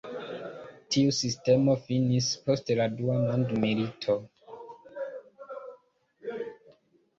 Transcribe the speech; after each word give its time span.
Tiu 0.95 1.11
sistemo 1.17 1.75
finis 1.89 2.29
post 2.47 2.73
la 2.81 2.89
Dua 2.95 3.19
Mondmilito. 3.25 4.17